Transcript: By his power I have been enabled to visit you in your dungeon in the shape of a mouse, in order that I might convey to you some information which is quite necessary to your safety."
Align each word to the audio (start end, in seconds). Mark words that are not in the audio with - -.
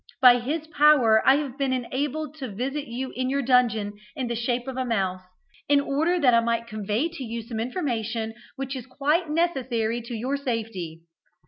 By 0.19 0.39
his 0.39 0.65
power 0.65 1.21
I 1.27 1.35
have 1.35 1.59
been 1.59 1.71
enabled 1.71 2.33
to 2.39 2.47
visit 2.49 2.87
you 2.87 3.11
in 3.11 3.29
your 3.29 3.43
dungeon 3.43 3.93
in 4.15 4.25
the 4.25 4.35
shape 4.35 4.67
of 4.67 4.75
a 4.75 4.83
mouse, 4.83 5.21
in 5.69 5.79
order 5.79 6.19
that 6.19 6.33
I 6.33 6.39
might 6.39 6.65
convey 6.65 7.07
to 7.09 7.23
you 7.23 7.43
some 7.43 7.59
information 7.59 8.33
which 8.55 8.75
is 8.75 8.87
quite 8.87 9.29
necessary 9.29 10.01
to 10.01 10.15
your 10.15 10.37
safety." 10.37 11.01